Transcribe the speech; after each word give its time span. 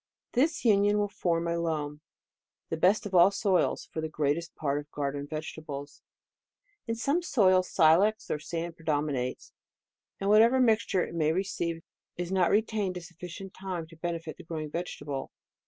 This 0.31 0.65
uni 0.65 0.89
on 0.89 0.97
will 0.97 1.07
form 1.09 1.47
a 1.47 1.59
loam, 1.59 2.01
the 2.69 2.75
best 2.75 3.05
of 3.05 3.13
all 3.13 3.29
soils 3.29 3.85
for 3.91 4.01
the 4.01 4.09
greatest 4.09 4.55
part 4.55 4.79
of 4.79 4.89
garden 4.89 5.27
vegetables, 5.27 6.01
In 6.87 6.95
some 6.95 7.21
soi!s, 7.21 7.69
silex 7.69 8.31
or 8.31 8.39
sand 8.39 8.75
predominates, 8.75 9.53
and 10.19 10.27
whatever 10.31 10.59
moisture 10.59 11.03
it 11.05 11.13
may 11.13 11.31
receive 11.31 11.83
is 12.17 12.31
not 12.31 12.49
retained 12.49 12.97
a 12.97 13.01
sufficient 13.01 13.53
time 13.53 13.85
to 13.89 13.95
benefit 13.95 14.37
the 14.37 14.43
grow 14.43 14.61
ing 14.61 14.71
vegetable. 14.71 15.29